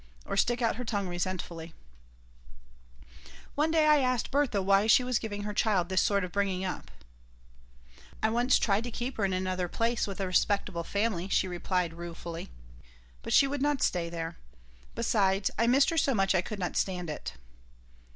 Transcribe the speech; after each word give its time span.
or 0.25 0.35
stick 0.35 0.63
out 0.63 0.77
her 0.77 0.83
tongue 0.83 1.07
resentfully 1.07 1.75
One 3.53 3.69
day 3.69 3.85
I 3.85 3.99
asked 3.99 4.31
Bertha 4.31 4.59
why 4.59 4.87
she 4.87 5.03
was 5.03 5.19
giving 5.19 5.43
her 5.43 5.53
child 5.53 5.89
this 5.89 6.01
sort 6.01 6.23
of 6.23 6.31
bringing 6.31 6.65
up 6.65 6.89
"I 8.23 8.31
once 8.31 8.57
tried 8.57 8.83
to 8.85 8.89
keep 8.89 9.17
her 9.17 9.25
in 9.25 9.31
another 9.31 9.67
place, 9.67 10.07
with 10.07 10.19
a 10.19 10.25
respectable 10.25 10.83
family," 10.83 11.27
she 11.29 11.47
replied, 11.47 11.93
ruefully. 11.93 12.49
"But 13.21 13.31
she 13.33 13.45
would 13.45 13.61
not 13.61 13.83
stay 13.83 14.09
there. 14.09 14.37
Besides, 14.95 15.51
I 15.59 15.67
missed 15.67 15.91
her 15.91 15.99
so 15.99 16.15
much 16.15 16.33
I 16.33 16.41
could 16.41 16.57
not 16.57 16.75
stand 16.75 17.07
it." 17.07 17.33